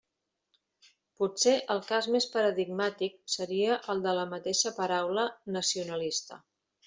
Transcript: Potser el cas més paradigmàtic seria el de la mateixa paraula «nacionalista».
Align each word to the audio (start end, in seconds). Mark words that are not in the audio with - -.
Potser 1.19 1.51
el 1.73 1.81
cas 1.89 2.07
més 2.15 2.27
paradigmàtic 2.37 3.19
seria 3.35 3.77
el 3.95 4.03
de 4.07 4.15
la 4.21 4.25
mateixa 4.33 4.75
paraula 4.79 5.27
«nacionalista». 5.59 6.41